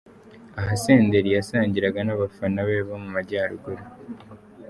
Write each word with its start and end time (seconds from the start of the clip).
Aha 0.59 0.73
Senderi 0.83 1.29
yasangiraga 1.37 1.99
n’abafana 2.03 2.59
be 2.67 2.77
bo 2.87 2.95
mu 3.03 3.09
majyaruguru. 3.15 3.83